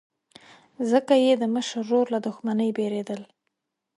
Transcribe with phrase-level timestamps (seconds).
[0.91, 3.21] ځکه یې د مشر ورور له دښمنۍ بېرېدل.